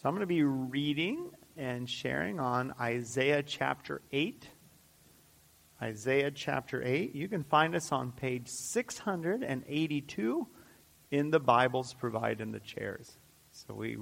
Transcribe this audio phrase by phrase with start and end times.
[0.00, 4.46] So I'm going to be reading and sharing on Isaiah chapter 8.
[5.82, 7.16] Isaiah chapter 8.
[7.16, 10.46] You can find us on page 682
[11.10, 13.18] in the Bibles provided in the chairs.
[13.50, 13.96] So we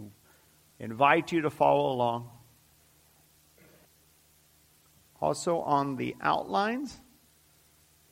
[0.78, 2.28] invite you to follow along.
[5.22, 7.00] Also, on the outlines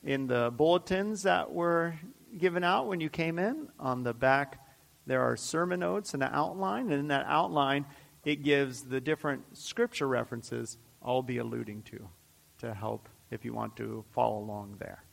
[0.02, 1.96] in the bulletins that were
[2.38, 4.63] given out when you came in, on the back
[5.06, 7.84] there are sermon notes and an outline, and in that outline,
[8.24, 12.08] it gives the different scripture references I'll be alluding to
[12.58, 15.04] to help if you want to follow along there.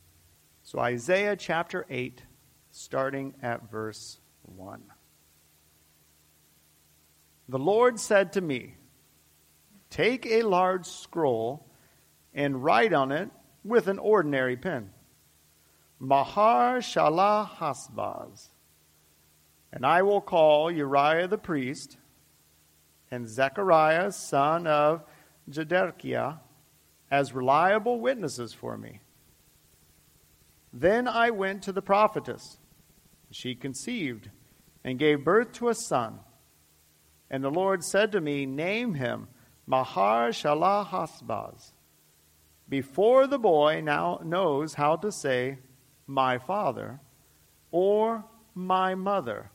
[0.63, 2.23] So, Isaiah chapter 8,
[2.71, 4.81] starting at verse 1.
[7.49, 8.75] The Lord said to me,
[9.89, 11.67] Take a large scroll
[12.33, 13.29] and write on it
[13.63, 14.91] with an ordinary pen
[15.99, 18.50] Maher-Shalal-Hash-Baz
[19.71, 21.97] and I will call Uriah the priest
[23.09, 25.03] and Zechariah, son of
[25.49, 26.39] Jeberekiah,
[27.09, 28.99] as reliable witnesses for me.
[30.73, 32.57] Then I went to the prophetess.
[33.31, 34.29] She conceived
[34.83, 36.19] and gave birth to a son.
[37.29, 39.27] And the Lord said to me, Name him
[39.67, 41.73] Maher-Shalal-Hash-Baz.
[42.67, 45.59] Before the boy now knows how to say,
[46.07, 46.99] My father,
[47.71, 49.51] or my mother,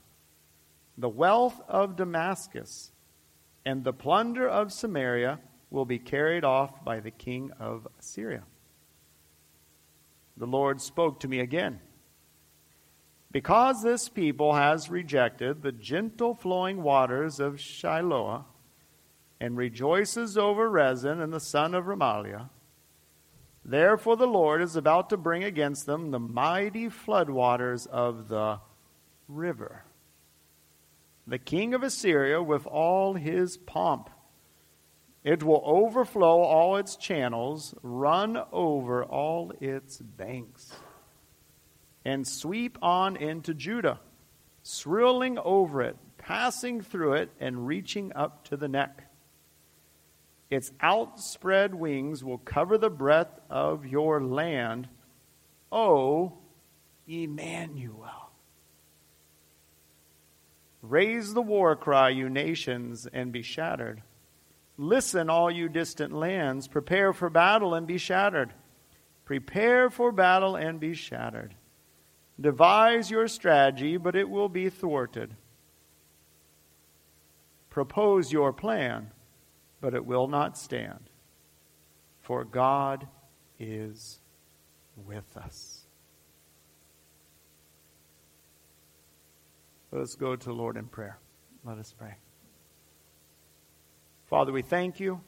[0.99, 2.93] the wealth of Damascus
[3.65, 8.45] and the plunder of Samaria will be carried off by the king of Assyria.
[10.37, 11.81] The Lord spoke to me again.
[13.33, 18.45] Because this people has rejected the gentle flowing waters of Shiloah
[19.41, 22.49] and rejoices over Rezin and the son of Remaliah,
[23.65, 28.61] therefore the Lord is about to bring against them the mighty floodwaters of the
[29.29, 29.86] river
[31.27, 34.11] the king of Assyria with all his pomp.
[35.25, 40.73] It will overflow all its channels, run over all its banks,
[42.05, 43.99] and sweep on into Judah,
[44.63, 49.11] swirling over it, passing through it, and reaching up to the neck.
[50.49, 54.89] Its outspread wings will cover the breadth of your land.
[55.73, 56.39] O
[57.09, 58.26] Emmanuel.
[60.89, 64.03] Raise the war cry, you nations, and be shattered.
[64.79, 66.69] Listen, all you distant lands.
[66.69, 68.53] Prepare for battle and be shattered.
[69.25, 71.55] Prepare for battle and be shattered.
[72.41, 75.35] Devise your strategy, but it will be thwarted.
[77.71, 79.11] Propose your plan,
[79.81, 81.11] but it will not stand.
[82.21, 83.09] For God
[83.59, 84.21] is
[85.07, 85.76] with us.
[89.97, 91.19] Let us go to the Lord in prayer.
[91.65, 92.17] Let us pray.
[94.27, 95.23] Father, we thank you.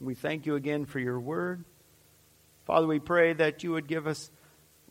[0.00, 1.64] We thank you again for your word.
[2.66, 4.30] Father, we pray that you would give us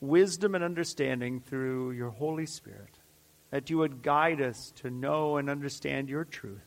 [0.01, 2.99] wisdom and understanding through your Holy Spirit,
[3.51, 6.59] that you would guide us to know and understand your truth.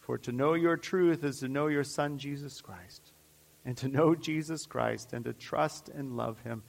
[0.00, 3.12] For to know your truth is to know your Son, Jesus Christ.
[3.64, 6.64] And to know Jesus Christ and to trust and love him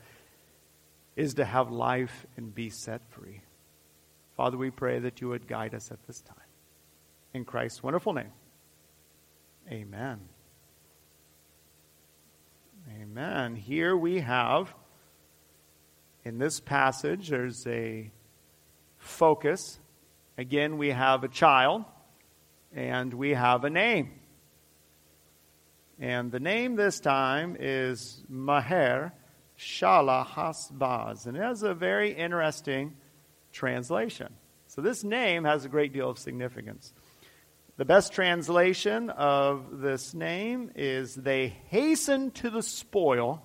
[1.15, 3.41] is to have life and be set free.
[4.39, 6.37] Father, we pray that you would guide us at this time.
[7.33, 8.31] In Christ's wonderful name,
[9.69, 10.21] amen.
[13.01, 13.57] Amen.
[13.57, 14.73] Here we have,
[16.23, 18.11] in this passage, there's a
[18.97, 19.77] focus.
[20.37, 21.83] Again, we have a child
[22.73, 24.21] and we have a name.
[25.99, 29.11] And the name this time is Maher
[29.57, 31.25] Shala Hasbaz.
[31.25, 32.95] And it has a very interesting
[33.51, 34.33] translation.
[34.67, 36.93] So this name has a great deal of significance.
[37.77, 43.41] The best translation of this name is they hasten to the spoil,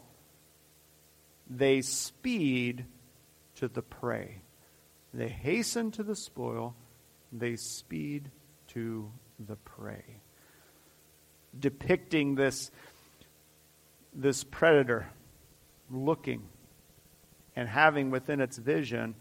[1.48, 2.84] they speed
[3.56, 4.42] to the prey.
[5.12, 6.74] They hasten to the spoil,
[7.32, 8.30] they speed
[8.68, 10.04] to the prey.
[11.58, 12.72] Depicting this,
[14.12, 15.08] this predator
[15.90, 16.42] looking
[17.54, 19.14] and having within its vision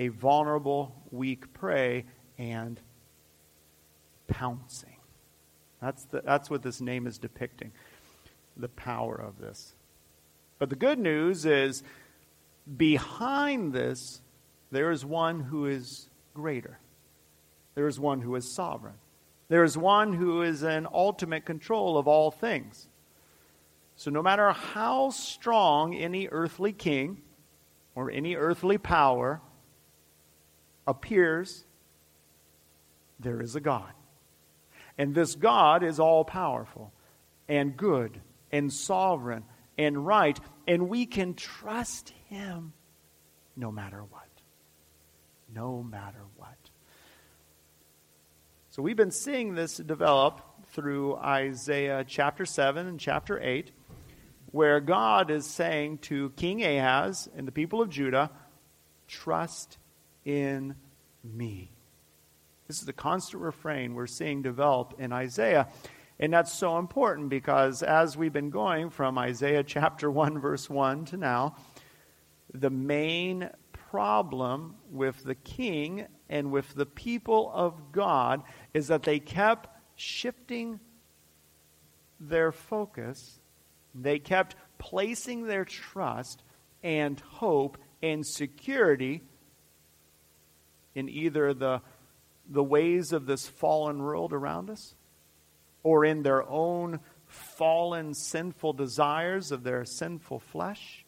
[0.00, 2.06] a vulnerable, weak prey
[2.38, 2.80] and
[4.28, 4.96] pouncing.
[5.82, 7.72] That's, the, that's what this name is depicting
[8.56, 9.74] the power of this.
[10.58, 11.82] But the good news is
[12.78, 14.22] behind this,
[14.70, 16.78] there is one who is greater.
[17.74, 18.96] There is one who is sovereign.
[19.48, 22.88] There is one who is in ultimate control of all things.
[23.96, 27.20] So, no matter how strong any earthly king
[27.94, 29.42] or any earthly power
[30.90, 31.64] appears,
[33.18, 33.92] there is a God.
[34.98, 36.92] And this God is all powerful
[37.48, 38.20] and good
[38.52, 39.44] and sovereign
[39.78, 42.74] and right, and we can trust Him
[43.56, 44.28] no matter what.
[45.54, 46.58] No matter what.
[48.70, 50.42] So we've been seeing this develop
[50.72, 53.72] through Isaiah chapter 7 and chapter 8,
[54.52, 58.30] where God is saying to King Ahaz and the people of Judah,
[59.08, 59.78] Trust
[60.24, 60.74] in
[61.24, 61.70] me.
[62.66, 65.68] This is the constant refrain we're seeing develop in Isaiah.
[66.20, 71.06] And that's so important because as we've been going from Isaiah chapter 1, verse 1
[71.06, 71.56] to now,
[72.52, 73.48] the main
[73.90, 78.42] problem with the king and with the people of God
[78.72, 80.78] is that they kept shifting
[82.20, 83.40] their focus.
[83.94, 86.42] They kept placing their trust
[86.82, 89.22] and hope and security
[90.94, 91.80] in either the,
[92.48, 94.94] the ways of this fallen world around us
[95.82, 101.04] or in their own fallen, sinful desires of their sinful flesh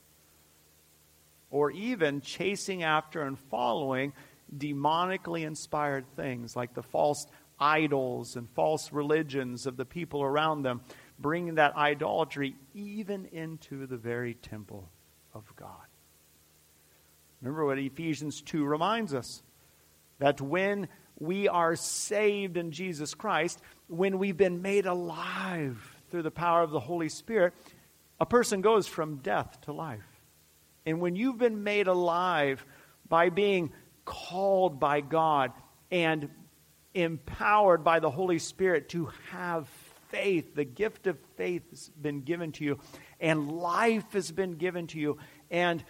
[1.50, 4.12] or even chasing after and following
[4.56, 7.26] demonically inspired things like the false
[7.61, 10.81] idols and false religions of the people around them,
[11.19, 14.88] bringing that idolatry even into the very temple
[15.34, 15.69] of God.
[17.40, 19.43] Remember what Ephesians 2 reminds us
[20.22, 20.86] that when
[21.19, 25.76] we are saved in Jesus Christ, when we've been made alive
[26.12, 27.54] through the power of the Holy Spirit,
[28.20, 30.06] a person goes from death to life.
[30.86, 32.64] And when you've been made alive
[33.08, 33.72] by being
[34.04, 35.50] called by God
[35.90, 36.28] and
[36.94, 39.69] empowered by the Holy Spirit to have
[40.10, 42.78] faith, the gift of faith has been given to you,
[43.19, 45.19] and life has been given to you,
[45.50, 45.82] and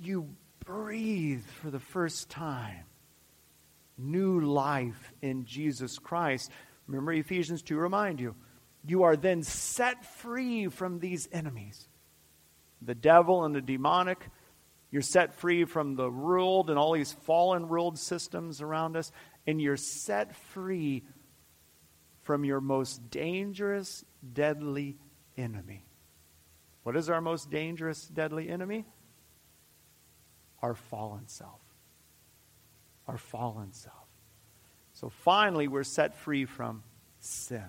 [0.00, 2.86] you breathe for the first time
[4.02, 6.50] new life in Jesus Christ.
[6.86, 8.34] Remember, Ephesians 2 remind you,
[8.84, 11.88] you are then set free from these enemies
[12.84, 14.28] the devil and the demonic.
[14.90, 19.12] You're set free from the ruled and all these fallen ruled systems around us.
[19.46, 21.04] And you're set free
[22.22, 24.98] from your most dangerous, deadly
[25.36, 25.86] enemy.
[26.82, 28.84] What is our most dangerous, deadly enemy?
[30.60, 31.61] Our fallen self.
[33.12, 33.94] Our fallen self.
[34.94, 36.82] So finally, we're set free from
[37.20, 37.68] sin.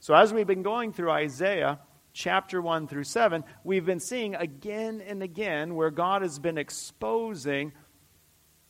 [0.00, 1.78] So, as we've been going through Isaiah,
[2.12, 7.72] chapter 1 through 7, we've been seeing again and again where God has been exposing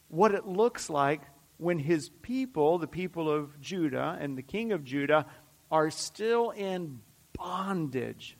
[0.08, 1.22] what it looks like
[1.56, 5.24] when his people, the people of Judah and the king of Judah,
[5.70, 7.00] are still in
[7.32, 8.36] bondage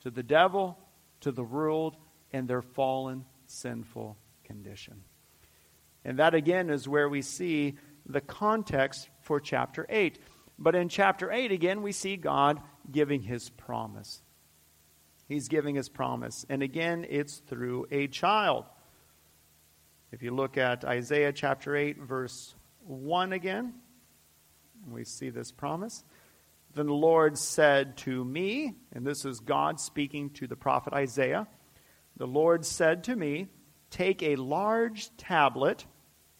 [0.00, 0.78] to the devil,
[1.20, 1.96] to the world,
[2.32, 5.02] and their fallen, sinful condition.
[6.04, 7.76] And that again is where we see
[8.06, 10.18] the context for chapter 8.
[10.58, 12.60] But in chapter 8, again, we see God
[12.90, 14.22] giving his promise.
[15.28, 16.44] He's giving his promise.
[16.48, 18.64] And again, it's through a child.
[20.10, 22.54] If you look at Isaiah chapter 8, verse
[22.86, 23.74] 1 again,
[24.90, 26.04] we see this promise.
[26.74, 31.46] Then the Lord said to me, and this is God speaking to the prophet Isaiah
[32.16, 33.48] the Lord said to me,
[33.90, 35.86] Take a large tablet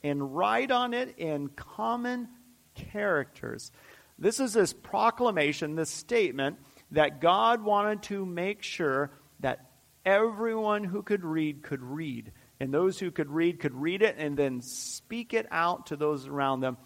[0.02, 2.28] and write on it in common
[2.74, 3.70] characters.
[4.18, 6.58] This is this proclamation, this statement
[6.92, 9.70] that God wanted to make sure that
[10.04, 12.32] everyone who could read could read.
[12.60, 16.28] And those who could read could read it and then speak it out to those
[16.28, 16.76] around them.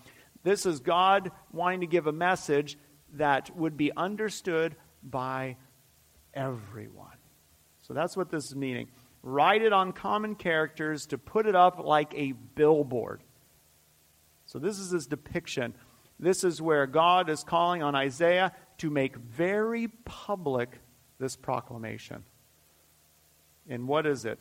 [0.43, 2.79] This is God wanting to give a message
[3.15, 5.57] that would be understood by
[6.33, 7.17] everyone.
[7.83, 8.89] So that's what this is meaning.
[9.29, 13.23] Write it on common characters to put it up like a billboard.
[14.47, 15.75] So this is his depiction
[16.19, 20.81] this is where God is calling on Isaiah to make very public
[21.19, 22.25] this proclamation.
[23.69, 24.41] And what is it?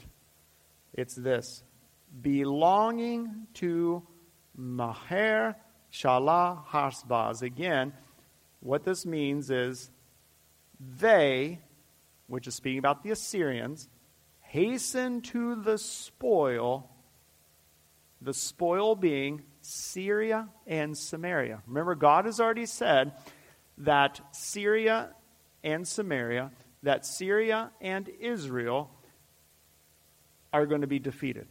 [0.94, 1.64] It's this
[2.22, 4.08] belonging to
[4.56, 5.56] Maher
[5.92, 7.42] Shalah Hasbaz.
[7.42, 7.92] Again,
[8.62, 9.90] what this means is
[10.80, 11.60] they,
[12.28, 13.90] which is speaking about the Assyrians,
[14.56, 16.90] hasten to the spoil,
[18.22, 21.62] the spoil being Syria and Samaria.
[21.68, 23.12] Remember, God has already said
[23.80, 25.10] that Syria
[25.62, 26.52] and Samaria,
[26.84, 28.90] that Syria and Israel
[30.54, 31.48] are going to be defeated.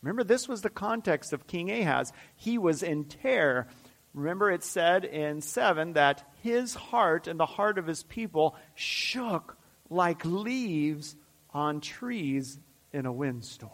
[0.00, 2.12] Remember, this was the context of King Ahaz.
[2.36, 3.66] He was in terror.
[4.12, 9.56] Remember, it said in 7 that his heart and the heart of his people shook
[9.90, 11.16] like leaves
[11.54, 12.58] on trees
[12.92, 13.70] in a windstorm.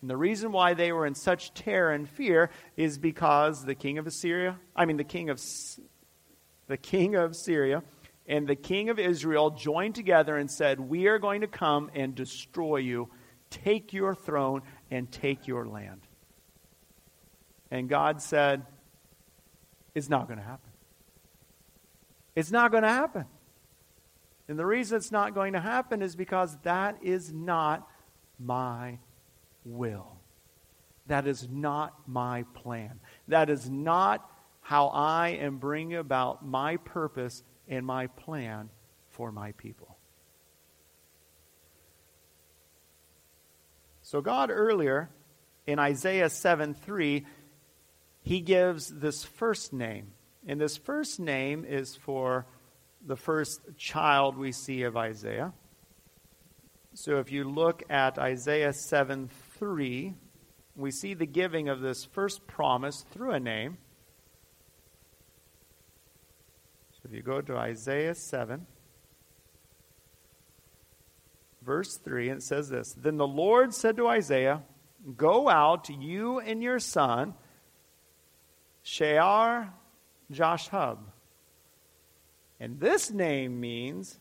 [0.00, 3.96] And the reason why they were in such terror and fear is because the king
[3.96, 5.40] of Assyria, I mean the king of
[6.66, 7.82] the king of Syria
[8.26, 12.14] and the king of Israel joined together and said, "We are going to come and
[12.14, 13.08] destroy you,
[13.48, 16.06] take your throne and take your land."
[17.70, 18.66] And God said,
[19.94, 20.70] "It's not going to happen.
[22.34, 23.24] It's not going to happen."
[24.48, 27.88] And the reason it's not going to happen is because that is not
[28.38, 28.98] my
[29.64, 30.18] will.
[31.06, 33.00] That is not my plan.
[33.28, 34.28] That is not
[34.60, 38.70] how I am bringing about my purpose and my plan
[39.10, 39.96] for my people.
[44.02, 45.08] So, God earlier
[45.66, 47.24] in Isaiah 7 3,
[48.22, 50.12] he gives this first name.
[50.46, 52.46] And this first name is for
[53.06, 55.52] the first child we see of Isaiah.
[56.94, 60.14] So if you look at Isaiah 7 3,
[60.76, 63.78] we see the giving of this first promise through a name.
[66.92, 68.66] So if you go to Isaiah 7,
[71.62, 74.62] verse 3, it says this Then the Lord said to Isaiah,
[75.16, 77.34] Go out, you and your son,
[78.82, 79.72] Shear
[80.32, 80.98] Jashub.
[82.60, 84.18] And this name means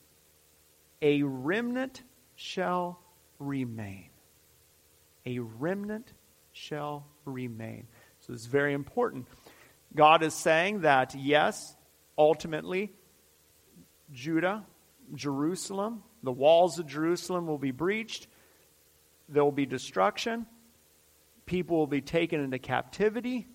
[1.01, 2.01] a remnant
[2.35, 2.99] shall
[3.39, 4.09] remain.
[5.25, 6.13] A remnant
[6.51, 7.87] shall remain.
[8.21, 9.27] So it's very important.
[9.95, 11.75] God is saying that, yes,
[12.17, 12.93] ultimately,
[14.11, 14.65] Judah,
[15.13, 18.27] Jerusalem, the walls of Jerusalem will be breached.
[19.29, 20.45] There will be destruction.
[21.45, 23.47] People will be taken into captivity.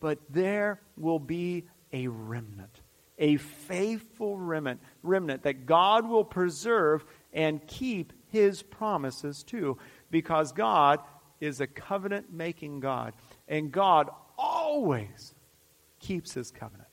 [0.00, 2.80] But there will be a remnant,
[3.18, 9.78] a faithful remnant, remnant that God will preserve and keep his promises too,
[10.10, 11.00] because God
[11.40, 13.12] is a covenant making God.
[13.48, 15.34] And God always
[15.98, 16.88] keeps his covenant.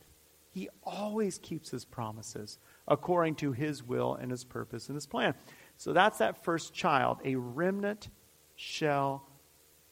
[0.51, 5.33] He always keeps his promises according to his will and his purpose and his plan.
[5.77, 7.19] So that's that first child.
[7.25, 8.09] A remnant
[8.55, 9.27] shall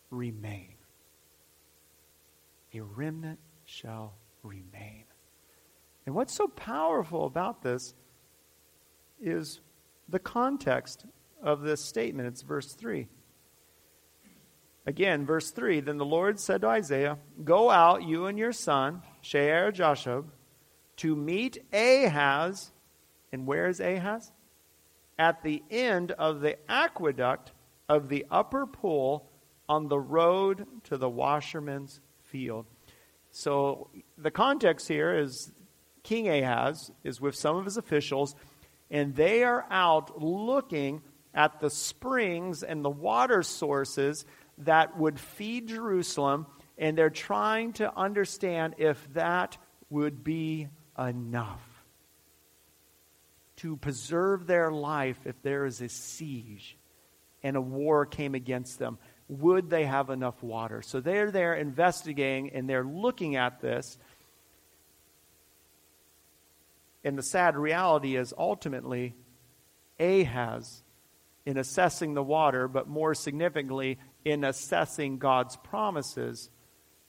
[0.09, 0.75] remain.
[2.73, 5.03] A remnant shall remain.
[6.05, 7.93] And what's so powerful about this
[9.21, 9.61] is
[10.09, 11.05] the context
[11.41, 12.27] of this statement.
[12.27, 13.07] It's verse 3.
[14.85, 19.01] Again, verse 3 Then the Lord said to Isaiah, Go out, you and your son,
[19.21, 20.25] Shear Jashub,
[20.97, 22.71] to meet Ahaz.
[23.31, 24.31] And where is Ahaz?
[25.17, 27.51] At the end of the aqueduct
[27.87, 29.29] of the upper pool
[29.69, 32.65] on the road to the washerman's field.
[33.31, 35.51] So the context here is
[36.03, 38.35] King Ahaz is with some of his officials,
[38.91, 41.01] and they are out looking
[41.33, 44.25] at the springs and the water sources
[44.59, 46.45] that would feed Jerusalem,
[46.77, 49.57] and they're trying to understand if that
[49.89, 50.67] would be
[50.97, 51.61] enough
[53.57, 56.77] to preserve their life if there is a siege
[57.43, 58.97] and a war came against them.
[59.29, 60.81] Would they have enough water?
[60.81, 63.97] So they're there investigating and they're looking at this.
[67.03, 69.15] And the sad reality is ultimately,
[69.99, 70.83] Ahaz,
[71.45, 76.49] in assessing the water, but more significantly, in assessing God's promises,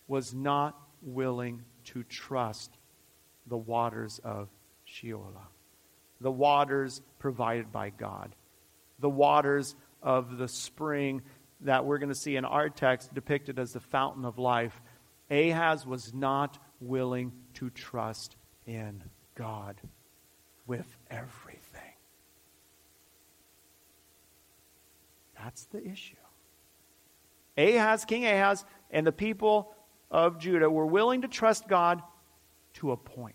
[0.08, 2.76] was not willing to trust
[3.46, 4.48] the waters of
[4.86, 5.48] Shiloah,
[6.20, 8.34] the waters provided by God,
[8.98, 11.22] the waters of the spring
[11.60, 14.80] that we're going to see in our text depicted as the fountain of life.
[15.30, 18.36] Ahaz was not willing to trust
[18.66, 19.02] in
[19.34, 19.80] God
[20.66, 21.60] with everything.
[25.36, 26.16] That's the issue.
[27.56, 29.74] Ahaz, King Ahaz, and the people
[30.10, 32.02] of Judah were willing to trust God
[32.74, 33.34] to a point,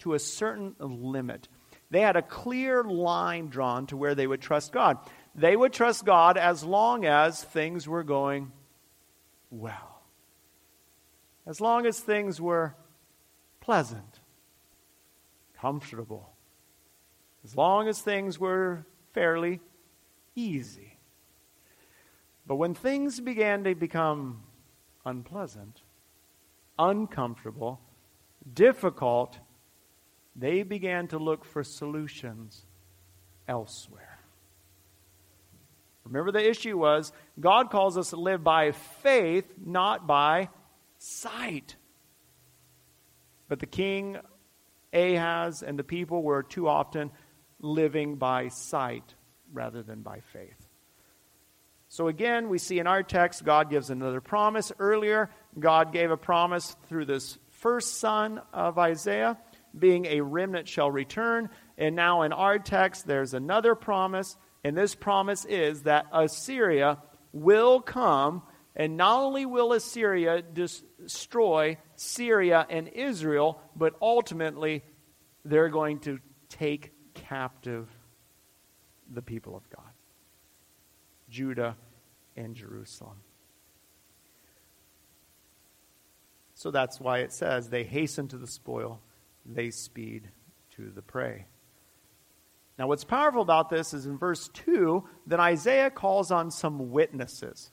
[0.00, 1.48] to a certain limit.
[1.90, 4.98] They had a clear line drawn to where they would trust God.
[5.34, 8.52] They would trust God as long as things were going
[9.50, 10.02] well,
[11.46, 12.74] as long as things were
[13.60, 14.11] pleasant,
[15.62, 16.28] comfortable,
[17.44, 19.60] as long as things were fairly
[20.34, 20.98] easy.
[22.44, 24.42] But when things began to become
[25.06, 25.82] unpleasant,
[26.80, 27.80] uncomfortable,
[28.52, 29.38] difficult,
[30.34, 32.66] they began to look for solutions
[33.46, 34.18] elsewhere.
[36.04, 40.48] Remember, the issue was God calls us to live by faith, not by
[40.98, 41.76] sight.
[43.48, 44.16] But the king,
[44.92, 47.10] Ahaz, and the people were too often
[47.60, 49.14] living by sight
[49.52, 50.68] rather than by faith.
[51.88, 54.72] So again, we see in our text, God gives another promise.
[54.78, 59.38] Earlier, God gave a promise through this first son of Isaiah,
[59.78, 61.50] being a remnant shall return.
[61.76, 64.36] And now in our text, there's another promise.
[64.64, 66.98] And this promise is that Assyria
[67.32, 68.42] will come,
[68.74, 74.82] and not only will Assyria destroy Syria and Israel, but ultimately
[75.44, 77.88] they're going to take captive
[79.10, 79.90] the people of God
[81.28, 81.76] Judah
[82.36, 83.18] and Jerusalem.
[86.54, 89.00] So that's why it says, they hasten to the spoil,
[89.44, 90.30] they speed
[90.76, 91.46] to the prey.
[92.78, 97.70] Now, what's powerful about this is in verse 2 that Isaiah calls on some witnesses.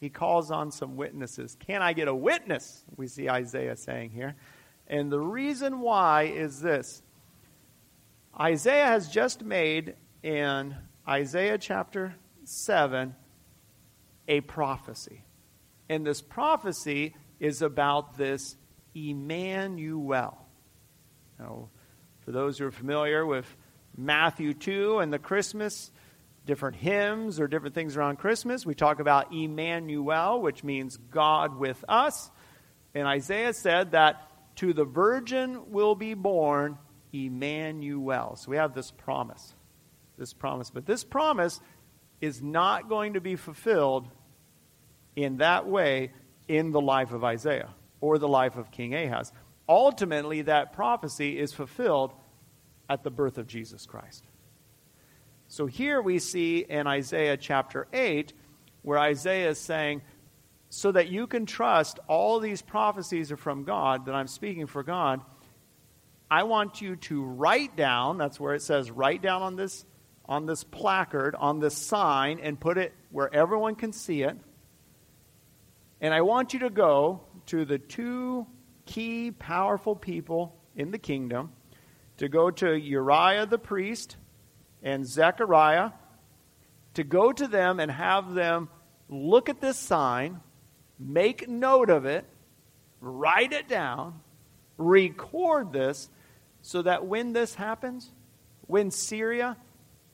[0.00, 1.56] He calls on some witnesses.
[1.58, 2.84] Can I get a witness?
[2.96, 4.36] We see Isaiah saying here.
[4.86, 7.02] And the reason why is this
[8.38, 10.76] Isaiah has just made in
[11.06, 12.14] Isaiah chapter
[12.44, 13.14] 7
[14.28, 15.24] a prophecy.
[15.88, 18.56] And this prophecy is about this
[18.94, 20.46] Emmanuel.
[21.38, 21.70] Now,
[22.24, 23.46] for those who are familiar with
[23.96, 25.90] Matthew 2 and the Christmas,
[26.48, 31.84] different hymns or different things around Christmas, we talk about Emmanuel, which means God with
[31.86, 32.30] us.
[32.94, 36.78] And Isaiah said that to the virgin will be born
[37.12, 38.34] Emmanuel.
[38.36, 39.54] So we have this promise.
[40.16, 40.70] This promise.
[40.70, 41.60] But this promise
[42.20, 44.08] is not going to be fulfilled
[45.14, 46.12] in that way
[46.48, 49.32] in the life of Isaiah or the life of King Ahaz.
[49.68, 52.14] Ultimately, that prophecy is fulfilled
[52.88, 54.24] at the birth of Jesus Christ.
[55.48, 58.34] So here we see in Isaiah chapter 8
[58.82, 60.02] where Isaiah is saying,
[60.68, 64.82] so that you can trust all these prophecies are from God, that I'm speaking for
[64.82, 65.22] God,
[66.30, 69.86] I want you to write down, that's where it says write down on this
[70.28, 74.36] on this placard, on this sign, and put it where everyone can see it.
[76.02, 78.46] And I want you to go to the two
[78.84, 81.52] key powerful people in the kingdom,
[82.18, 84.18] to go to Uriah the priest
[84.82, 85.90] and Zechariah,
[86.94, 88.68] to go to them and have them
[89.08, 90.40] look at this sign,
[90.98, 92.24] make note of it,
[93.00, 94.20] write it down,
[94.76, 96.08] record this,
[96.62, 98.10] so that when this happens,
[98.66, 99.56] when Syria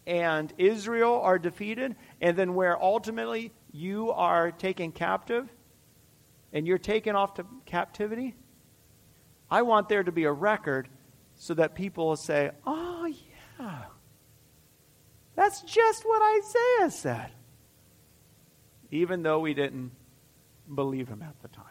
[0.07, 5.49] and Israel are defeated, and then where ultimately you are taken captive
[6.53, 8.35] and you're taken off to captivity,
[9.51, 10.89] I want there to be a record
[11.37, 13.07] so that people will say, oh,
[13.59, 13.85] yeah,
[15.37, 17.31] that's just what Isaiah said.
[18.91, 19.93] Even though we didn't
[20.73, 21.65] believe him at the time.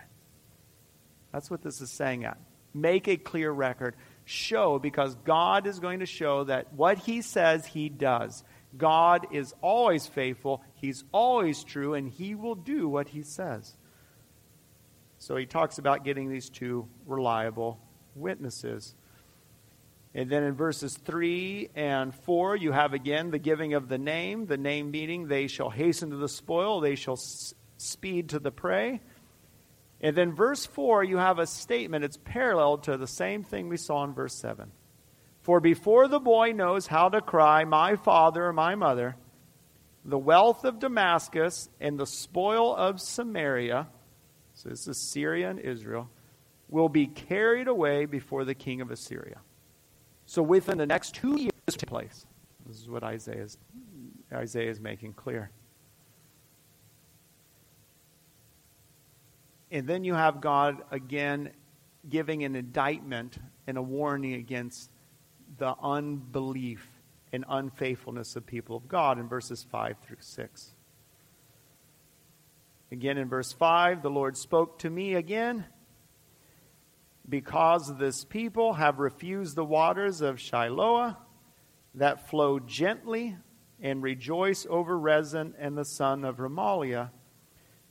[1.32, 2.38] That's what this is saying at.
[2.74, 3.96] Make a clear record
[4.26, 8.44] show because God is going to show that what he says he does.
[8.76, 13.76] God is always faithful, he's always true, and he will do what he says.
[15.20, 17.80] So he talks about getting these two reliable
[18.16, 18.96] witnesses.
[20.16, 24.46] And then in verses 3 and 4, you have again the giving of the name,
[24.46, 28.52] the name meaning they shall hasten to the spoil, they shall s- speed to the
[28.52, 29.02] prey.
[30.02, 32.04] And then verse 4, you have a statement.
[32.04, 34.72] It's parallel to the same thing we saw in verse 7.
[35.42, 39.16] For before the boy knows how to cry, My father, my mother,
[40.06, 43.88] the wealth of Damascus and the spoil of Samaria,
[44.54, 46.10] so this is Syria and Israel,
[46.70, 49.40] will be carried away before the king of Assyria.
[50.26, 51.54] So within the next two years,
[51.94, 52.26] place.
[52.66, 53.58] This is what Isaiah is,
[54.32, 55.52] Isaiah is making clear.
[59.72, 61.52] And then you have God again
[62.08, 64.90] giving an indictment and a warning against
[65.58, 66.88] the unbelief
[67.32, 70.76] and unfaithfulness of people of God in verses 5 through 6.
[72.92, 75.66] Again, in verse 5, the Lord spoke to me again.
[77.28, 81.18] Because this people have refused the waters of Shiloah
[81.96, 83.38] that flow gently
[83.82, 87.12] and rejoice over Rezin and the son of Remaliah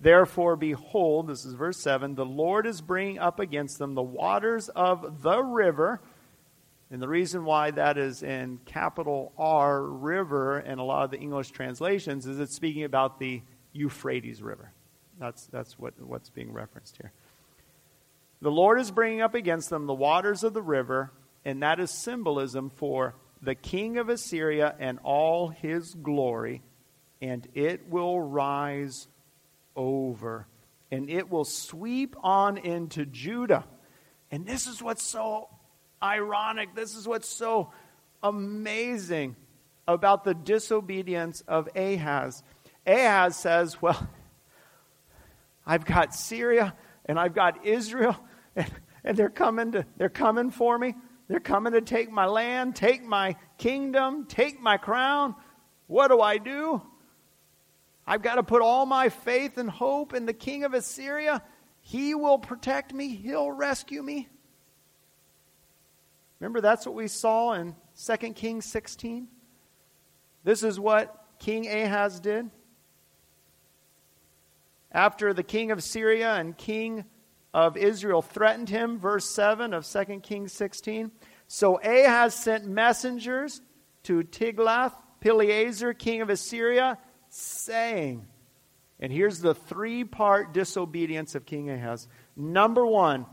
[0.03, 4.69] Therefore, behold, this is verse 7 the Lord is bringing up against them the waters
[4.69, 6.01] of the river.
[6.91, 11.19] And the reason why that is in capital R, river, in a lot of the
[11.19, 13.43] English translations is it's speaking about the
[13.73, 14.73] Euphrates River.
[15.19, 17.13] That's, that's what, what's being referenced here.
[18.43, 21.13] The Lord is bringing up against them the waters of the river,
[21.45, 26.61] and that is symbolism for the king of Assyria and all his glory,
[27.21, 29.07] and it will rise
[29.77, 30.49] over,
[30.91, 33.65] and it will sweep on into Judah.
[34.33, 35.49] And this is what's so
[36.03, 36.75] ironic.
[36.75, 37.71] This is what's so
[38.25, 39.37] amazing
[39.87, 42.43] about the disobedience of Ahaz.
[42.89, 44.09] Ahaz says, Well,
[45.65, 46.75] I've got Syria
[47.07, 48.17] and I've got Israel,
[48.57, 48.71] and,
[49.05, 50.95] and they're, coming to, they're coming for me.
[51.29, 55.35] They're coming to take my land, take my kingdom, take my crown.
[55.87, 56.83] What do I do?
[58.07, 61.43] I've got to put all my faith and hope in the king of Assyria.
[61.81, 64.29] He will protect me, he'll rescue me.
[66.41, 69.29] Remember, that's what we saw in 2 Kings 16?
[70.45, 72.51] This is what King Ahaz did.
[74.91, 77.05] After the king of Syria and king
[77.55, 81.11] of Israel threatened him, verse 7 of 2 Kings 16.
[81.47, 83.61] So Ahaz sent messengers
[84.05, 88.27] to Tiglath Pileser, king of Assyria, saying,
[88.99, 92.09] and here's the three part disobedience of King Ahaz.
[92.37, 93.27] Number one,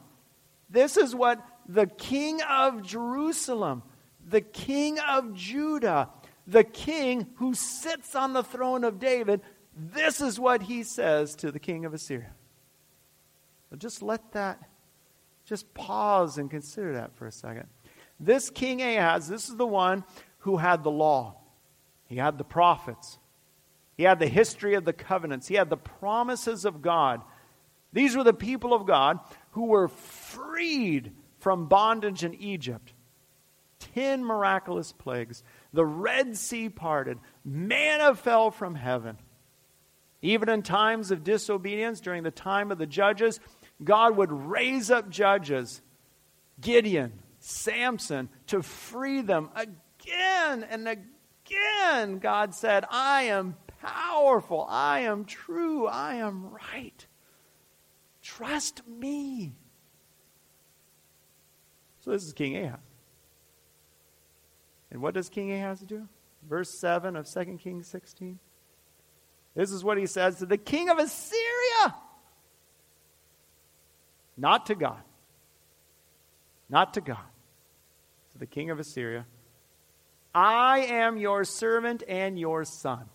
[0.70, 3.84] this is what the king of Jerusalem,
[4.28, 6.10] the king of Judah,
[6.48, 9.42] the king who sits on the throne of David,
[9.76, 12.34] this is what he says to the king of Assyria.
[13.78, 14.60] Just let that,
[15.46, 17.68] just pause and consider that for a second.
[18.20, 20.04] This king Ahaz, this is the one
[20.40, 21.38] who had the law,
[22.06, 23.20] he had the prophets,
[23.96, 27.22] he had the history of the covenants, he had the promises of God.
[27.92, 29.20] These were the people of God
[29.52, 32.94] who were freed from bondage in Egypt.
[33.80, 35.44] Ten miraculous plagues.
[35.74, 37.18] The Red Sea parted.
[37.44, 39.18] Manna fell from heaven.
[40.22, 43.40] Even in times of disobedience, during the time of the judges,
[43.84, 45.82] God would raise up judges,
[46.60, 52.20] Gideon, Samson, to free them again and again.
[52.20, 57.06] God said, I am powerful, I am true, I am right.
[58.22, 59.54] Trust me.
[62.02, 62.80] So this is King Ahaz.
[64.92, 66.08] And what does King Ahaz do?
[66.48, 68.40] Verse 7 of 2 Kings 16.
[69.56, 71.96] This is what he says to the king of Assyria.
[74.40, 75.02] Not to God.
[76.70, 77.18] Not to God.
[78.32, 79.26] To the king of Assyria.
[80.34, 83.06] I am your servant and your son.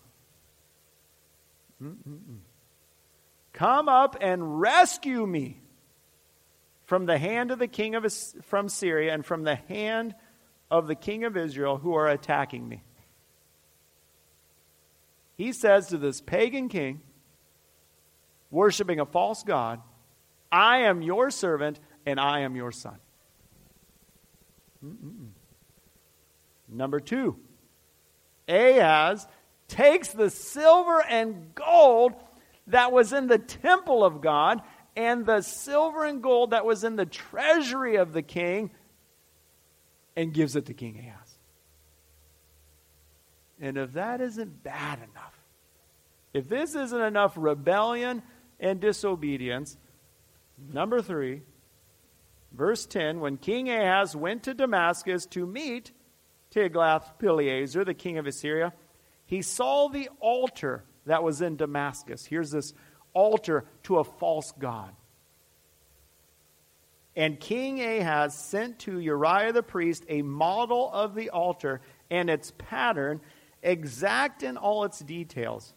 [1.81, 2.39] Mm-mm-mm.
[3.53, 5.61] Come up and rescue me
[6.83, 8.05] from the hand of the king of
[8.43, 10.13] from Syria and from the hand
[10.69, 12.83] of the king of Israel who are attacking me.
[15.37, 17.01] He says to this pagan king,
[18.51, 19.81] worshiping a false God,
[20.55, 22.95] I am your servant and I am your son.
[24.83, 25.31] Mm-mm.
[26.69, 27.37] Number two,
[28.47, 29.27] Ahaz
[29.67, 32.13] takes the silver and gold
[32.67, 34.61] that was in the temple of God
[34.95, 38.71] and the silver and gold that was in the treasury of the king
[40.15, 41.37] and gives it to King Ahaz.
[43.59, 45.37] And if that isn't bad enough,
[46.33, 48.23] if this isn't enough rebellion
[48.57, 49.75] and disobedience,
[50.57, 51.41] number three,
[52.51, 55.91] verse 10 when King Ahaz went to Damascus to meet
[56.51, 58.73] Tiglath-Pileser, the king of Assyria,
[59.25, 62.25] he saw the altar that was in Damascus.
[62.25, 62.73] Here's this
[63.13, 64.95] altar to a false god.
[67.15, 72.51] And King Ahaz sent to Uriah the priest a model of the altar and its
[72.57, 73.21] pattern,
[73.63, 75.73] exact in all its details.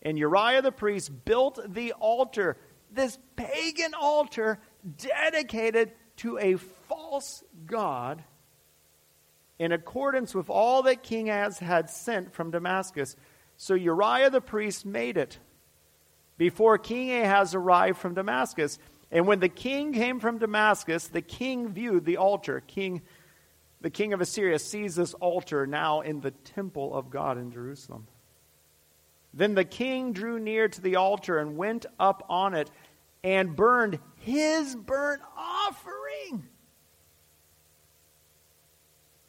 [0.00, 2.56] And Uriah the priest built the altar,
[2.92, 4.60] this pagan altar
[4.96, 8.22] dedicated to a false god,
[9.58, 13.16] in accordance with all that King Ahaz had sent from Damascus.
[13.56, 15.38] So Uriah the priest made it
[16.36, 18.78] before King Ahaz arrived from Damascus.
[19.10, 22.62] And when the king came from Damascus, the king viewed the altar.
[22.66, 23.02] King,
[23.80, 28.06] the king of Assyria sees this altar now in the temple of God in Jerusalem.
[29.34, 32.70] Then the king drew near to the altar and went up on it
[33.22, 36.48] and burned his burnt offering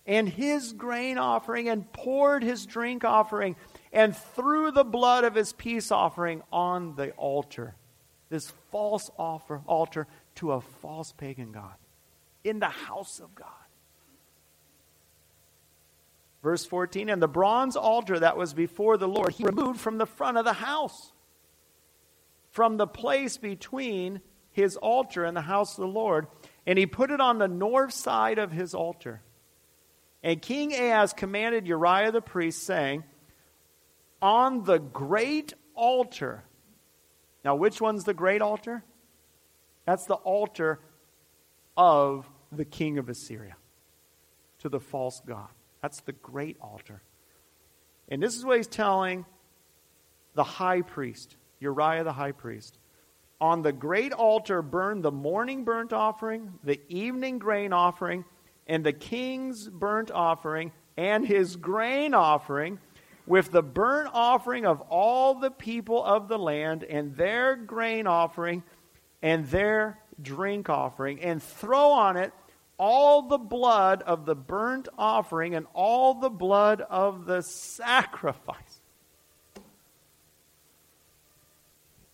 [0.06, 3.56] and his grain offering and poured his drink offering
[3.94, 7.76] and threw the blood of his peace offering on the altar
[8.30, 11.74] this false offer, altar to a false pagan God
[12.44, 13.48] in the house of God.
[16.42, 20.06] Verse 14 And the bronze altar that was before the Lord, he removed from the
[20.06, 21.12] front of the house,
[22.52, 24.22] from the place between
[24.52, 26.28] his altar and the house of the Lord,
[26.66, 29.22] and he put it on the north side of his altar.
[30.22, 33.04] And King Ahaz commanded Uriah the priest, saying,
[34.22, 36.44] On the great altar
[37.44, 38.84] now, which one's the great altar?
[39.86, 40.80] That's the altar
[41.78, 43.56] of the king of Assyria
[44.60, 45.48] to the false God.
[45.82, 47.02] That's the great altar.
[48.10, 49.26] And this is what he's telling
[50.34, 52.78] the high priest, Uriah the high priest,
[53.42, 58.26] on the great altar burn the morning burnt offering, the evening grain offering,
[58.68, 62.80] and the king's burnt offering, and his grain offering,
[63.26, 68.64] with the burnt offering of all the people of the land, and their grain offering,
[69.22, 72.34] and their drink offering, and throw on it
[72.80, 78.80] all the blood of the burnt offering and all the blood of the sacrifice.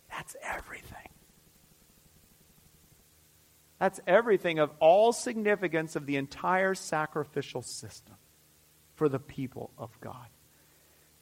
[0.10, 0.98] That's everything.
[3.80, 8.16] That's everything of all significance of the entire sacrificial system
[8.96, 10.28] for the people of God.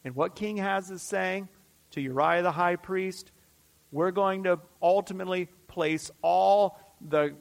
[0.06, 1.50] And what King Ahaz is saying
[1.92, 3.32] to Uriah the high priest,
[3.92, 7.36] we're going to ultimately place all the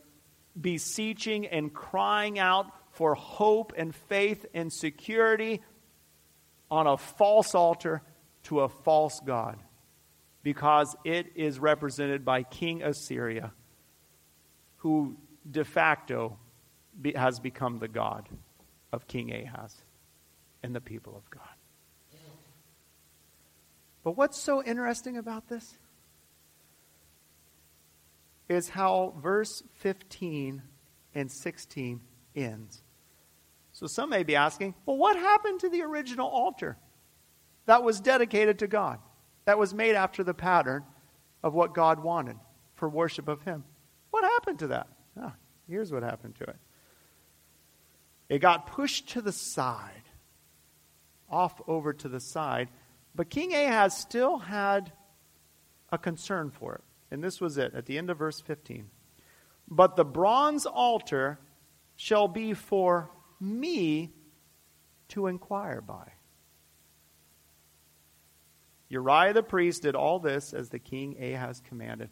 [0.61, 5.63] beseeching and crying out for hope and faith and security
[6.71, 8.03] on a false altar
[8.45, 9.59] to a false God
[10.43, 13.53] because it is represented by King Assyria,
[14.79, 15.17] who
[15.49, 16.39] de facto
[17.01, 18.29] be, has become the God
[18.93, 19.75] of King Ahaz
[20.63, 21.43] and the people of God.
[24.05, 25.79] But what's so interesting about this?
[28.53, 30.63] Is how verse 15
[31.15, 32.01] and 16
[32.37, 32.83] ends.
[33.73, 36.77] So some may be asking, well, what happened to the original altar
[37.67, 38.99] that was dedicated to God,
[39.47, 40.85] that was made after the pattern
[41.43, 42.37] of what God wanted
[42.75, 43.65] for worship of Him?
[44.11, 44.89] What happened to that?
[45.21, 45.35] Ah,
[45.69, 46.57] here's what happened to it
[48.29, 50.05] it got pushed to the side,
[51.29, 52.69] off over to the side,
[53.15, 54.93] but King Ahaz still had
[55.91, 56.81] a concern for it.
[57.13, 58.89] And this was it at the end of verse 15.
[59.69, 61.39] But the bronze altar
[61.95, 64.13] shall be for me
[65.09, 66.13] to inquire by.
[68.89, 72.09] Uriah the priest did all this as the king Ahaz commanded.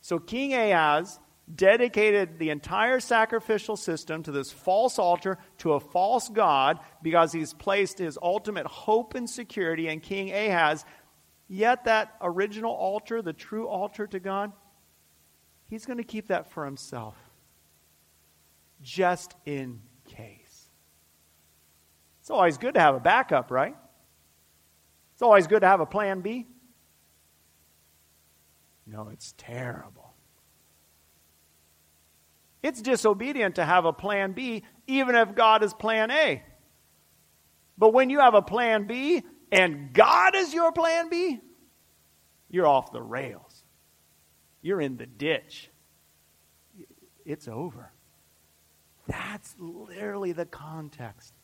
[0.00, 1.20] So King Ahaz
[1.54, 7.52] dedicated the entire sacrificial system to this false altar, to a false God, because he's
[7.52, 10.84] placed his ultimate hope and security in King Ahaz.
[11.54, 14.52] Yet, that original altar, the true altar to God,
[15.68, 17.14] he's going to keep that for himself,
[18.80, 20.70] just in case.
[22.22, 23.76] It's always good to have a backup, right?
[25.12, 26.46] It's always good to have a plan B.
[28.86, 30.14] No, it's terrible.
[32.62, 36.42] It's disobedient to have a plan B, even if God is plan A.
[37.76, 41.38] But when you have a plan B, and God is your plan B,
[42.50, 43.62] you're off the rails.
[44.62, 45.68] You're in the ditch.
[47.26, 47.92] It's over.
[49.06, 51.34] That's literally the context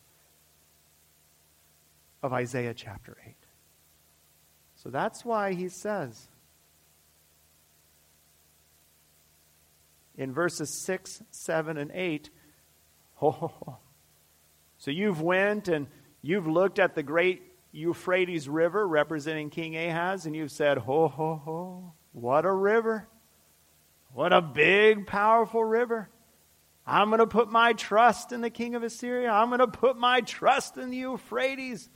[2.22, 3.34] of Isaiah chapter 8.
[4.76, 6.28] So that's why he says
[10.16, 12.30] in verses 6, 7, and 8,
[13.22, 13.78] oh,
[14.78, 15.88] so you've went and
[16.22, 17.42] you've looked at the great
[17.72, 23.08] Euphrates River representing King Ahaz, and you've said, Ho, ho, ho, what a river!
[24.12, 26.08] What a big, powerful river.
[26.86, 29.30] I'm going to put my trust in the king of Assyria.
[29.30, 31.88] I'm going to put my trust in the Euphrates.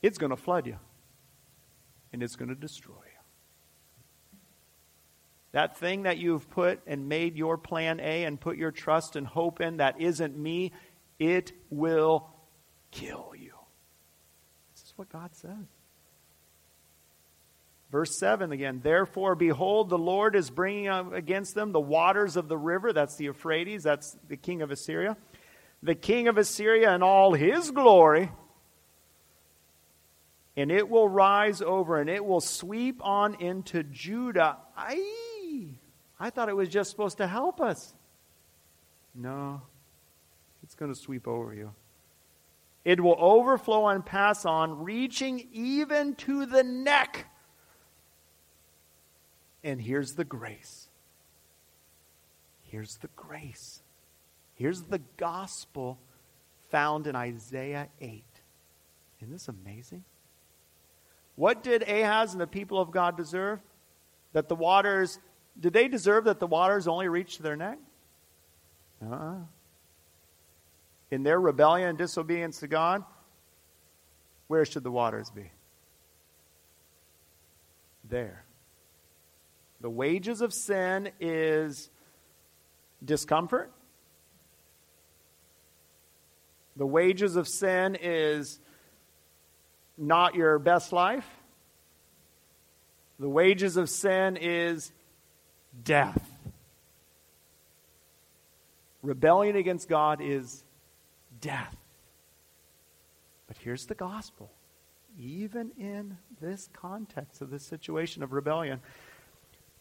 [0.00, 0.78] It's going to flood you,
[2.12, 4.38] and it's going to destroy you.
[5.52, 9.26] That thing that you've put and made your plan A and put your trust and
[9.26, 10.72] hope in that isn't me,
[11.18, 12.30] it will
[12.90, 13.52] kill you.
[14.74, 15.66] This is what God says.
[17.90, 22.56] Verse 7 again, therefore, behold, the Lord is bringing against them the waters of the
[22.56, 22.92] river.
[22.92, 23.82] That's the Euphrates.
[23.82, 25.16] That's the king of Assyria.
[25.82, 28.30] The king of Assyria and all his glory.
[30.56, 34.58] And it will rise over and it will sweep on into Judah.
[34.76, 35.66] I,
[36.18, 37.92] I thought it was just supposed to help us.
[39.14, 39.62] No,
[40.62, 41.72] it's going to sweep over you.
[42.84, 47.26] It will overflow and pass on, reaching even to the neck.
[49.62, 50.88] And here's the grace.
[52.62, 53.82] Here's the grace.
[54.54, 55.98] Here's the gospel
[56.70, 58.24] found in Isaiah 8.
[59.20, 60.04] Isn't this amazing?
[61.36, 63.60] What did Ahaz and the people of God deserve?
[64.32, 65.18] That the waters,
[65.58, 67.78] did they deserve that the waters only reached their neck?
[69.02, 69.59] Uh uh-uh
[71.10, 73.04] in their rebellion and disobedience to God,
[74.46, 75.50] where should the waters be?
[78.08, 78.44] There.
[79.80, 81.90] The wages of sin is
[83.04, 83.72] discomfort.
[86.76, 88.60] The wages of sin is
[89.96, 91.26] not your best life.
[93.18, 94.92] The wages of sin is
[95.84, 96.30] death.
[99.02, 100.64] Rebellion against God is
[101.40, 101.76] death.
[103.46, 104.50] But here's the gospel.
[105.18, 108.80] Even in this context of this situation of rebellion,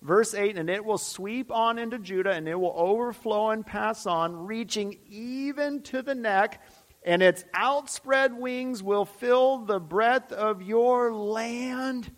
[0.01, 4.05] verse 8 and it will sweep on into Judah and it will overflow and pass
[4.05, 6.61] on, reaching even to the neck,
[7.03, 12.11] and its outspread wings will fill the breadth of your land.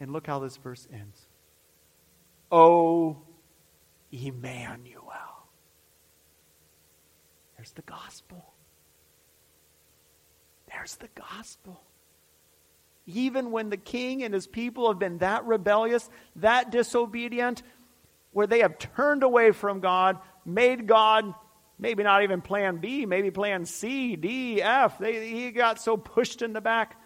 [0.00, 1.26] And look how this verse ends.
[2.50, 3.18] O
[4.10, 4.99] Emmanuel.
[7.60, 8.54] There's the gospel.
[10.72, 11.82] There's the gospel.
[13.04, 17.62] Even when the king and his people have been that rebellious, that disobedient,
[18.32, 21.34] where they have turned away from God, made God
[21.78, 24.96] maybe not even plan B, maybe plan C, D, F.
[24.96, 26.98] They, he got so pushed in the back.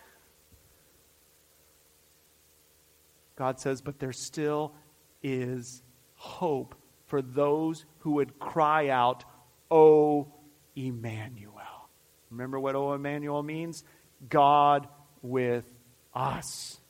[3.35, 4.73] God says, but there still
[5.21, 5.83] is
[6.15, 9.25] hope for those who would cry out,
[9.69, 10.34] Oh,
[10.77, 11.89] Emmanuel.
[12.31, 13.85] Remember what O Emmanuel means?
[14.29, 14.89] God
[15.23, 15.65] with
[16.15, 16.81] us.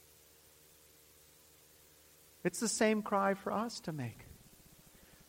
[2.44, 4.27] It's the same cry for us to make.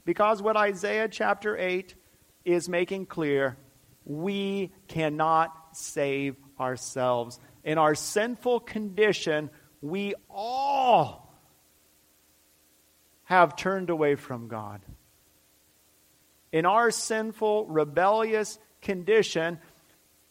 [0.03, 1.95] Because what Isaiah chapter 8
[2.43, 3.57] is making clear,
[4.05, 7.39] we cannot save ourselves.
[7.63, 9.49] In our sinful condition,
[9.81, 11.33] we all
[13.23, 14.81] have turned away from God
[16.55, 19.59] in our sinful, rebellious condition,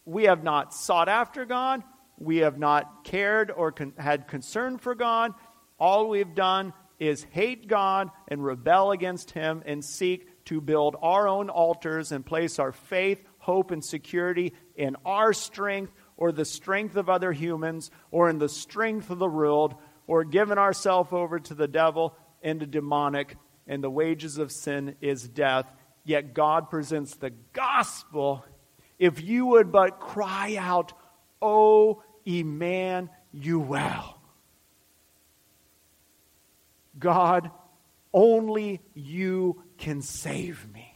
[0.07, 1.83] we have not sought after God.
[2.17, 5.35] We have not cared or con- had concern for God.
[5.79, 11.29] All we've done is hate God and rebel against Him and seek to build our
[11.29, 16.97] own altars and place our faith, hope, and security in our strength or the strength
[16.97, 19.75] of other humans or in the strength of the world
[20.07, 23.37] or given ourselves over to the devil and the demonic.
[23.67, 25.71] And the wages of sin is death
[26.05, 28.45] Yet God presents the gospel.
[28.99, 30.93] If you would but cry out,
[31.41, 33.11] O Emmanuel.
[36.99, 37.51] God,
[38.13, 40.91] only you can save me.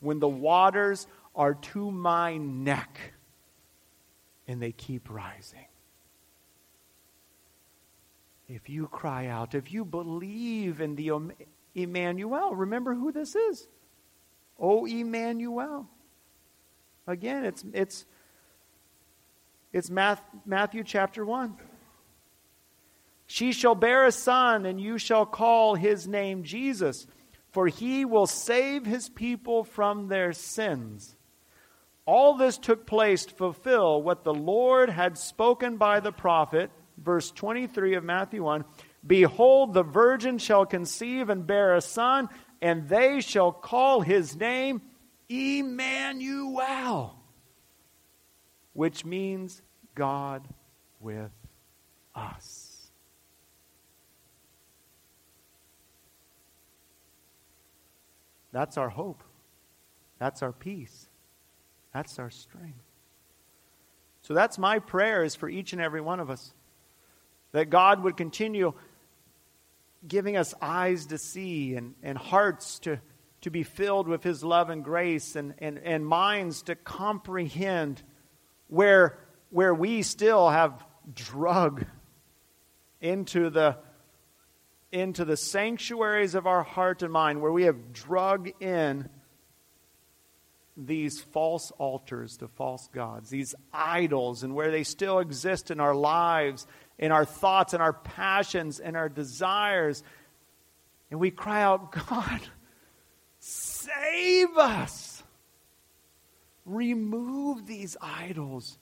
[0.00, 2.98] When the waters are to my neck
[4.48, 5.66] and they keep rising.
[8.48, 11.12] If you cry out, if you believe in the
[11.74, 12.54] Emmanuel.
[12.54, 13.66] Remember who this is.
[14.58, 15.88] Oh, Emmanuel.
[17.06, 18.06] Again, it's, it's,
[19.72, 21.56] it's Matthew chapter 1.
[23.26, 27.06] She shall bear a son, and you shall call his name Jesus,
[27.52, 31.14] for he will save his people from their sins.
[32.06, 37.30] All this took place to fulfill what the Lord had spoken by the prophet, verse
[37.30, 38.64] 23 of Matthew 1.
[39.06, 42.28] Behold, the virgin shall conceive and bear a son,
[42.60, 44.82] and they shall call his name
[45.28, 47.16] Emmanuel,
[48.72, 49.62] which means
[49.94, 50.46] God
[51.00, 51.30] with
[52.14, 52.90] us.
[58.52, 59.22] That's our hope.
[60.18, 61.08] That's our peace.
[61.94, 62.82] That's our strength.
[64.22, 66.52] So that's my prayer is for each and every one of us.
[67.52, 68.74] That God would continue
[70.06, 73.00] giving us eyes to see and, and hearts to,
[73.42, 78.02] to be filled with His love and grace and, and, and minds to comprehend
[78.68, 79.18] where,
[79.50, 80.84] where we still have
[81.14, 81.84] drug
[83.00, 83.76] into the,
[84.92, 89.08] into the sanctuaries of our heart and mind, where we have drug in
[90.76, 95.94] these false altars to false gods, these idols, and where they still exist in our
[95.94, 96.66] lives
[97.00, 100.04] in our thoughts and our passions and our desires.
[101.10, 102.40] And we cry out, God,
[103.40, 105.22] save us.
[106.66, 108.78] Remove these idols.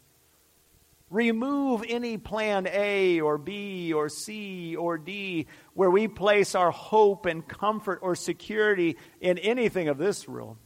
[1.10, 7.24] Remove any plan A or B or C or D where we place our hope
[7.24, 10.58] and comfort or security in anything of this world.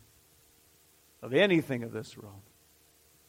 [1.21, 2.41] Of anything of this world.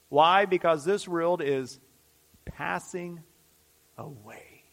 [0.09, 0.45] Why?
[0.45, 1.79] Because this world is
[2.45, 3.21] passing
[3.97, 4.63] away.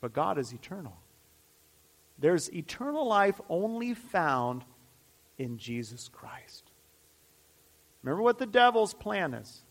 [0.00, 0.96] But God is eternal.
[2.18, 4.64] There's eternal life only found
[5.38, 6.70] in Jesus Christ.
[8.02, 9.62] Remember what the devil's plan is.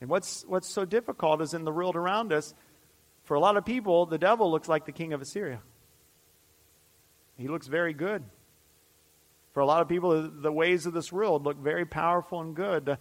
[0.00, 2.54] And what's, what's so difficult is in the world around us,
[3.24, 5.60] for a lot of people, the devil looks like the king of Assyria.
[7.36, 8.22] He looks very good.
[9.52, 12.98] For a lot of people, the ways of this world look very powerful and good.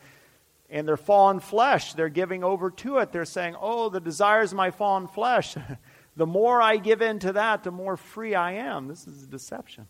[0.69, 3.11] And their fallen flesh, they're giving over to it.
[3.11, 5.55] They're saying, Oh, the desires of my fallen flesh.
[6.15, 8.87] the more I give in to that, the more free I am.
[8.87, 9.87] This is deception.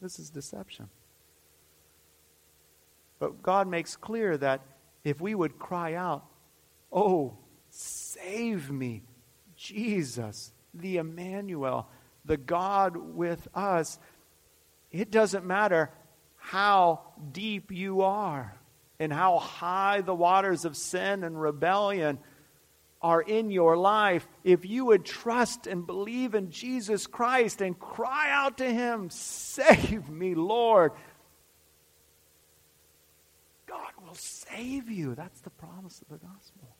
[0.00, 0.88] This is deception.
[3.18, 4.62] But God makes clear that
[5.04, 6.24] if we would cry out,
[6.90, 7.36] Oh,
[7.70, 9.02] save me,
[9.56, 11.88] Jesus, the Emmanuel,
[12.24, 13.98] the God with us,
[14.90, 15.90] it doesn't matter
[16.36, 17.00] how
[17.32, 18.54] deep you are
[18.98, 22.18] and how high the waters of sin and rebellion
[23.00, 28.28] are in your life, if you would trust and believe in Jesus Christ and cry
[28.30, 30.92] out to Him, Save me, Lord,
[33.66, 35.14] God will save you.
[35.14, 36.76] That's the promise of the gospel.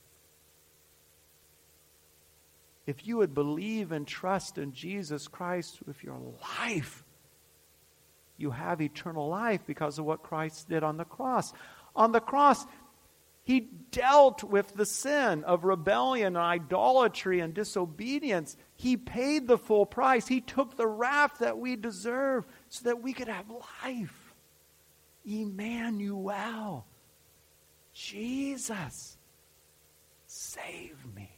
[2.87, 6.19] If you would believe and trust in Jesus Christ with your
[6.59, 7.05] life,
[8.39, 11.53] you have eternal life because of what Christ did on the cross.
[11.95, 12.65] On the cross,
[13.43, 13.61] he
[13.91, 18.57] dealt with the sin of rebellion and idolatry and disobedience.
[18.77, 20.29] He paid the full price.
[20.29, 23.47] He took the wrath that we deserve so that we could have
[23.83, 24.35] life.
[25.25, 26.87] Emmanuel.
[27.93, 29.17] Jesus.
[30.27, 31.31] Save me.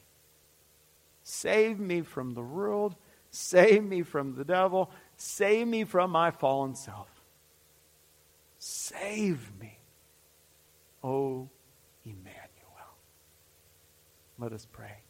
[1.23, 2.95] Save me from the world.
[3.29, 4.91] Save me from the devil.
[5.23, 7.07] Save me from my fallen self.
[8.57, 9.77] Save me,
[11.03, 11.47] O
[12.03, 12.95] Emmanuel.
[14.39, 15.03] Let us pray.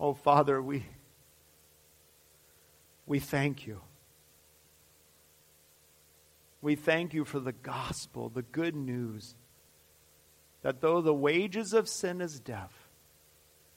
[0.00, 0.84] Oh, Father, we,
[3.06, 3.80] we thank you.
[6.62, 9.36] We thank you for the gospel, the good news,
[10.62, 12.88] that though the wages of sin is death,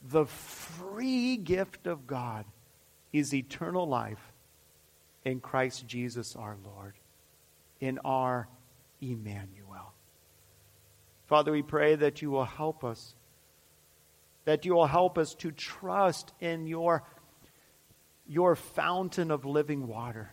[0.01, 2.43] the free gift of God
[3.13, 4.31] is eternal life
[5.23, 6.93] in Christ Jesus our Lord,
[7.79, 8.47] in our
[9.01, 9.93] Emmanuel.
[11.27, 13.13] Father, we pray that you will help us,
[14.45, 17.03] that you will help us to trust in your,
[18.25, 20.31] your fountain of living water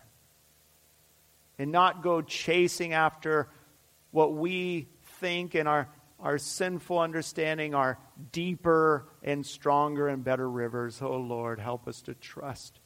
[1.59, 3.49] and not go chasing after
[4.11, 4.87] what we
[5.19, 5.89] think in our,
[6.19, 7.99] our sinful understanding are
[8.31, 11.01] deeper and stronger and better rivers.
[11.01, 12.79] Oh Lord, help us to trust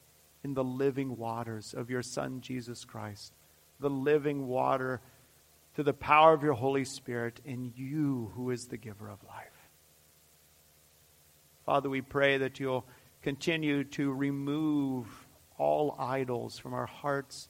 [0.44, 3.34] in the living waters of your Son, Jesus Christ,
[3.80, 5.02] the living water
[5.74, 9.70] through the power of your Holy Spirit in you, who is the giver of life.
[11.66, 12.86] Father, we pray that you'll
[13.22, 15.08] continue to remove
[15.58, 17.48] all idols from our hearts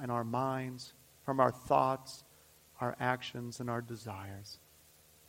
[0.00, 0.92] and our minds,
[1.24, 2.24] from our thoughts,
[2.80, 4.58] our actions, and our desires.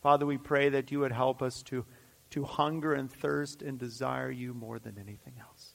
[0.06, 1.84] Father, we pray that you would help us to,
[2.30, 5.74] to hunger and thirst and desire you more than anything else.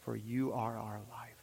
[0.00, 1.33] For you are our life.